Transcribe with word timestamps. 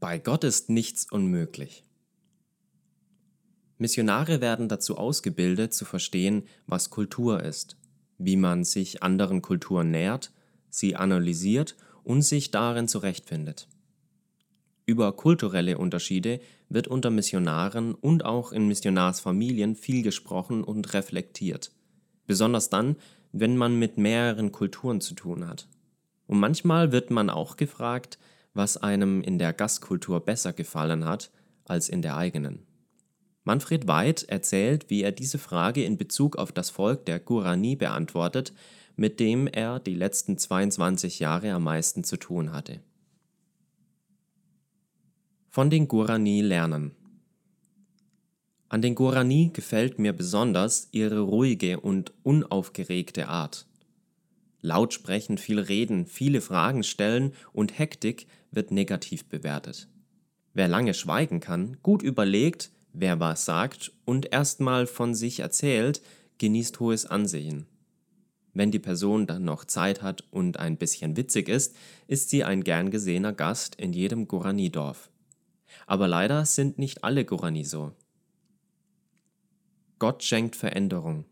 Bei 0.00 0.18
Gott 0.18 0.44
ist 0.44 0.70
nichts 0.70 1.10
unmöglich. 1.10 1.82
Missionare 3.78 4.40
werden 4.40 4.68
dazu 4.68 4.96
ausgebildet, 4.96 5.74
zu 5.74 5.84
verstehen, 5.84 6.44
was 6.66 6.90
Kultur 6.90 7.42
ist, 7.42 7.76
wie 8.16 8.36
man 8.36 8.64
sich 8.64 9.02
anderen 9.02 9.42
Kulturen 9.42 9.90
nähert, 9.90 10.32
sie 10.70 10.94
analysiert 10.94 11.76
und 12.04 12.22
sich 12.22 12.50
darin 12.50 12.86
zurechtfindet. 12.86 13.68
Über 14.86 15.12
kulturelle 15.12 15.78
Unterschiede 15.78 16.40
wird 16.68 16.88
unter 16.88 17.10
Missionaren 17.10 17.94
und 17.94 18.24
auch 18.24 18.52
in 18.52 18.68
Missionarsfamilien 18.68 19.76
viel 19.76 20.02
gesprochen 20.02 20.64
und 20.64 20.94
reflektiert, 20.94 21.72
besonders 22.26 22.70
dann, 22.70 22.96
wenn 23.32 23.56
man 23.56 23.78
mit 23.78 23.98
mehreren 23.98 24.52
Kulturen 24.52 25.00
zu 25.00 25.14
tun 25.14 25.46
hat. 25.46 25.68
Und 26.26 26.38
manchmal 26.38 26.92
wird 26.92 27.10
man 27.10 27.30
auch 27.30 27.56
gefragt, 27.56 28.18
was 28.58 28.76
einem 28.76 29.22
in 29.22 29.38
der 29.38 29.54
Gastkultur 29.54 30.20
besser 30.20 30.52
gefallen 30.52 31.06
hat 31.06 31.30
als 31.64 31.88
in 31.88 32.02
der 32.02 32.16
eigenen. 32.16 32.66
Manfred 33.44 33.86
Weid 33.86 34.24
erzählt, 34.24 34.90
wie 34.90 35.02
er 35.02 35.12
diese 35.12 35.38
Frage 35.38 35.84
in 35.84 35.96
Bezug 35.96 36.36
auf 36.36 36.50
das 36.50 36.68
Volk 36.68 37.06
der 37.06 37.20
Gurani 37.20 37.76
beantwortet, 37.76 38.52
mit 38.96 39.20
dem 39.20 39.46
er 39.46 39.78
die 39.78 39.94
letzten 39.94 40.36
22 40.36 41.20
Jahre 41.20 41.52
am 41.52 41.62
meisten 41.62 42.02
zu 42.02 42.16
tun 42.16 42.52
hatte. 42.52 42.80
Von 45.48 45.70
den 45.70 45.86
Gurani 45.86 46.42
lernen. 46.42 46.96
An 48.68 48.82
den 48.82 48.96
Gurani 48.96 49.50
gefällt 49.54 50.00
mir 50.00 50.12
besonders 50.12 50.88
ihre 50.90 51.20
ruhige 51.20 51.78
und 51.78 52.12
unaufgeregte 52.24 53.28
Art. 53.28 53.67
Laut 54.60 54.92
sprechen, 54.92 55.38
viel 55.38 55.60
reden, 55.60 56.06
viele 56.06 56.40
Fragen 56.40 56.82
stellen 56.82 57.32
und 57.52 57.78
Hektik 57.78 58.26
wird 58.50 58.70
negativ 58.70 59.24
bewertet. 59.26 59.88
Wer 60.54 60.68
lange 60.68 60.94
schweigen 60.94 61.40
kann, 61.40 61.76
gut 61.82 62.02
überlegt, 62.02 62.72
wer 62.92 63.20
was 63.20 63.44
sagt 63.44 63.92
und 64.04 64.32
erstmal 64.32 64.86
von 64.86 65.14
sich 65.14 65.40
erzählt, 65.40 66.02
genießt 66.38 66.80
hohes 66.80 67.06
Ansehen. 67.06 67.66
Wenn 68.54 68.72
die 68.72 68.80
Person 68.80 69.26
dann 69.28 69.44
noch 69.44 69.64
Zeit 69.64 70.02
hat 70.02 70.24
und 70.32 70.58
ein 70.58 70.76
bisschen 70.76 71.16
witzig 71.16 71.48
ist, 71.48 71.76
ist 72.08 72.30
sie 72.30 72.42
ein 72.42 72.64
gern 72.64 72.90
gesehener 72.90 73.32
Gast 73.32 73.76
in 73.76 73.92
jedem 73.92 74.26
Gorani-Dorf. 74.26 75.10
Aber 75.86 76.08
leider 76.08 76.44
sind 76.44 76.78
nicht 76.78 77.04
alle 77.04 77.24
Gorani 77.24 77.64
so. 77.64 77.92
Gott 80.00 80.24
schenkt 80.24 80.56
Veränderung. 80.56 81.24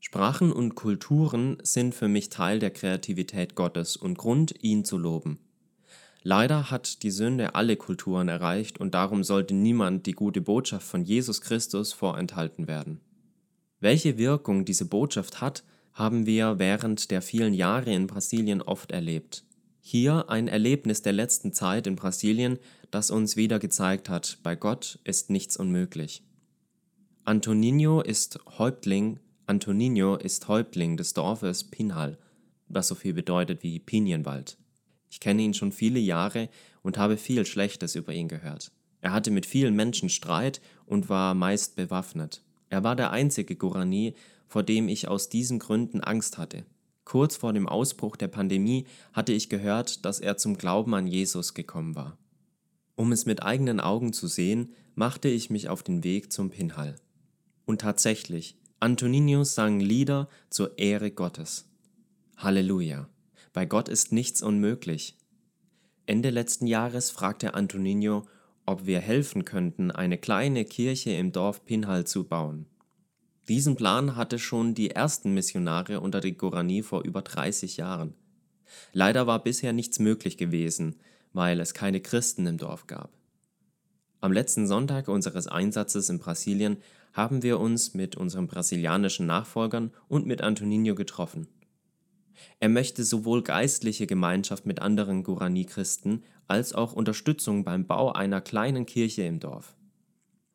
Sprachen 0.00 0.50
und 0.50 0.74
Kulturen 0.74 1.58
sind 1.62 1.94
für 1.94 2.08
mich 2.08 2.30
Teil 2.30 2.58
der 2.58 2.70
Kreativität 2.70 3.54
Gottes 3.54 3.96
und 3.96 4.16
Grund, 4.16 4.54
ihn 4.62 4.84
zu 4.84 4.96
loben. 4.96 5.38
Leider 6.22 6.70
hat 6.70 7.02
die 7.02 7.10
Sünde 7.10 7.54
alle 7.54 7.76
Kulturen 7.76 8.28
erreicht 8.28 8.80
und 8.80 8.94
darum 8.94 9.22
sollte 9.24 9.54
niemand 9.54 10.06
die 10.06 10.12
gute 10.12 10.40
Botschaft 10.40 10.86
von 10.86 11.04
Jesus 11.04 11.40
Christus 11.42 11.92
vorenthalten 11.92 12.66
werden. 12.66 13.00
Welche 13.78 14.18
Wirkung 14.18 14.64
diese 14.64 14.86
Botschaft 14.86 15.40
hat, 15.40 15.64
haben 15.92 16.26
wir 16.26 16.58
während 16.58 17.10
der 17.10 17.20
vielen 17.22 17.54
Jahre 17.54 17.92
in 17.92 18.06
Brasilien 18.06 18.62
oft 18.62 18.92
erlebt. 18.92 19.44
Hier 19.80 20.28
ein 20.30 20.48
Erlebnis 20.48 21.02
der 21.02 21.12
letzten 21.12 21.52
Zeit 21.52 21.86
in 21.86 21.96
Brasilien, 21.96 22.58
das 22.90 23.10
uns 23.10 23.36
wieder 23.36 23.58
gezeigt 23.58 24.08
hat, 24.08 24.38
bei 24.42 24.56
Gott 24.56 24.98
ist 25.04 25.30
nichts 25.30 25.56
unmöglich. 25.56 26.22
Antoninho 27.24 28.00
ist 28.00 28.40
Häuptling, 28.58 29.20
Antoninho 29.50 30.14
ist 30.14 30.46
Häuptling 30.46 30.96
des 30.96 31.12
Dorfes 31.12 31.64
Pinhal, 31.64 32.18
was 32.68 32.86
so 32.86 32.94
viel 32.94 33.14
bedeutet 33.14 33.64
wie 33.64 33.80
Pinienwald. 33.80 34.56
Ich 35.10 35.18
kenne 35.18 35.42
ihn 35.42 35.54
schon 35.54 35.72
viele 35.72 35.98
Jahre 35.98 36.48
und 36.82 36.98
habe 36.98 37.16
viel 37.16 37.44
Schlechtes 37.44 37.96
über 37.96 38.12
ihn 38.12 38.28
gehört. 38.28 38.70
Er 39.00 39.12
hatte 39.12 39.32
mit 39.32 39.46
vielen 39.46 39.74
Menschen 39.74 40.08
Streit 40.08 40.60
und 40.86 41.08
war 41.08 41.34
meist 41.34 41.74
bewaffnet. 41.74 42.44
Er 42.68 42.84
war 42.84 42.94
der 42.94 43.10
einzige 43.10 43.56
Gurani, 43.56 44.14
vor 44.46 44.62
dem 44.62 44.86
ich 44.86 45.08
aus 45.08 45.28
diesen 45.28 45.58
Gründen 45.58 46.00
Angst 46.00 46.38
hatte. 46.38 46.64
Kurz 47.02 47.34
vor 47.34 47.52
dem 47.52 47.66
Ausbruch 47.66 48.14
der 48.14 48.28
Pandemie 48.28 48.86
hatte 49.12 49.32
ich 49.32 49.48
gehört, 49.48 50.04
dass 50.04 50.20
er 50.20 50.36
zum 50.36 50.58
Glauben 50.58 50.94
an 50.94 51.08
Jesus 51.08 51.54
gekommen 51.54 51.96
war. 51.96 52.16
Um 52.94 53.10
es 53.10 53.26
mit 53.26 53.42
eigenen 53.42 53.80
Augen 53.80 54.12
zu 54.12 54.28
sehen, 54.28 54.74
machte 54.94 55.26
ich 55.26 55.50
mich 55.50 55.68
auf 55.68 55.82
den 55.82 56.04
Weg 56.04 56.30
zum 56.30 56.50
Pinhal. 56.50 56.94
Und 57.66 57.80
tatsächlich, 57.80 58.59
Antoninho 58.82 59.44
sang 59.44 59.78
Lieder 59.78 60.26
zur 60.48 60.78
Ehre 60.78 61.10
Gottes. 61.10 61.68
Halleluja. 62.38 63.10
Bei 63.52 63.66
Gott 63.66 63.90
ist 63.90 64.10
nichts 64.10 64.40
unmöglich. 64.40 65.18
Ende 66.06 66.30
letzten 66.30 66.66
Jahres 66.66 67.10
fragte 67.10 67.52
Antonino, 67.52 68.26
ob 68.64 68.86
wir 68.86 69.00
helfen 69.00 69.44
könnten, 69.44 69.90
eine 69.90 70.16
kleine 70.16 70.64
Kirche 70.64 71.10
im 71.10 71.30
Dorf 71.30 71.66
Pinhal 71.66 72.06
zu 72.06 72.24
bauen. 72.24 72.64
Diesen 73.48 73.76
Plan 73.76 74.16
hatte 74.16 74.38
schon 74.38 74.72
die 74.74 74.92
ersten 74.92 75.34
Missionare 75.34 76.00
unter 76.00 76.22
den 76.22 76.38
Gorani 76.38 76.82
vor 76.82 77.02
über 77.02 77.20
30 77.20 77.76
Jahren. 77.76 78.14
Leider 78.94 79.26
war 79.26 79.44
bisher 79.44 79.74
nichts 79.74 79.98
möglich 79.98 80.38
gewesen, 80.38 80.96
weil 81.34 81.60
es 81.60 81.74
keine 81.74 82.00
Christen 82.00 82.46
im 82.46 82.56
Dorf 82.56 82.86
gab. 82.86 83.19
Am 84.22 84.32
letzten 84.32 84.66
Sonntag 84.66 85.08
unseres 85.08 85.46
Einsatzes 85.46 86.10
in 86.10 86.18
Brasilien 86.18 86.76
haben 87.14 87.42
wir 87.42 87.58
uns 87.58 87.94
mit 87.94 88.16
unseren 88.16 88.46
brasilianischen 88.46 89.26
Nachfolgern 89.26 89.92
und 90.08 90.26
mit 90.26 90.42
Antonino 90.42 90.94
getroffen. 90.94 91.48
Er 92.58 92.68
möchte 92.68 93.02
sowohl 93.04 93.42
geistliche 93.42 94.06
Gemeinschaft 94.06 94.66
mit 94.66 94.80
anderen 94.80 95.24
Guarani-Christen 95.24 96.22
als 96.46 96.74
auch 96.74 96.92
Unterstützung 96.92 97.64
beim 97.64 97.86
Bau 97.86 98.12
einer 98.12 98.40
kleinen 98.40 98.86
Kirche 98.86 99.22
im 99.22 99.40
Dorf. 99.40 99.74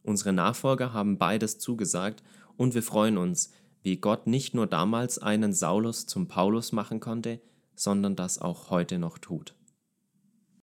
Unsere 0.03 0.33
Nachfolger 0.33 0.93
haben 0.93 1.17
beides 1.17 1.57
zugesagt 1.57 2.21
und 2.57 2.75
wir 2.75 2.83
freuen 2.83 3.17
uns, 3.17 3.51
wie 3.81 3.97
Gott 3.97 4.27
nicht 4.27 4.53
nur 4.53 4.67
damals 4.67 5.17
einen 5.17 5.53
Saulus 5.53 6.05
zum 6.05 6.27
Paulus 6.27 6.71
machen 6.71 6.99
konnte, 6.99 7.39
sondern 7.75 8.15
das 8.15 8.39
auch 8.39 8.69
heute 8.69 8.99
noch 8.99 9.17
tut. 9.17 9.55